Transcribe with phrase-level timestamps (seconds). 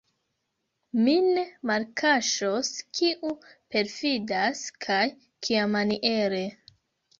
[1.01, 3.35] Mi ne malkaŝos, kiu
[3.77, 6.45] perfidas, kaj kiamaniere.